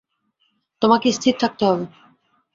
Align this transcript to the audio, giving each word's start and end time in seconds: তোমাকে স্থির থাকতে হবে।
তোমাকে 0.81 1.07
স্থির 1.11 1.33
থাকতে 1.41 1.63
হবে। 1.65 1.85